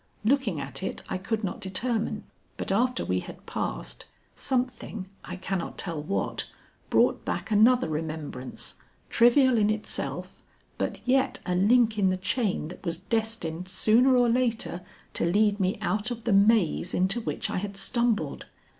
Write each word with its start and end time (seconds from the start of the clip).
Looking 0.25 0.59
at 0.59 0.81
it 0.81 1.03
I 1.09 1.19
could 1.19 1.43
not 1.43 1.59
determine, 1.61 2.23
but 2.57 2.71
after 2.71 3.05
we 3.05 3.19
had 3.19 3.45
passed, 3.45 4.05
something, 4.35 5.05
I 5.23 5.35
cannot 5.35 5.77
tell 5.77 6.01
what, 6.01 6.49
brought 6.89 7.23
back 7.23 7.51
another 7.51 7.87
remembrance, 7.87 8.77
trivial 9.11 9.59
in 9.59 9.69
itself, 9.69 10.41
but 10.79 11.07
yet 11.07 11.37
a 11.45 11.53
link 11.53 11.99
in 11.99 12.09
the 12.09 12.17
chain 12.17 12.69
that 12.69 12.83
was 12.83 12.97
destined 12.97 13.67
sooner 13.69 14.15
or 14.17 14.27
later 14.27 14.81
to 15.13 15.25
lead 15.31 15.59
me 15.59 15.77
out 15.81 16.09
of 16.09 16.23
the 16.23 16.33
maze 16.33 16.95
into 16.95 17.21
which 17.21 17.51
I 17.51 17.57
had 17.57 17.77
stumbled. 17.77 18.47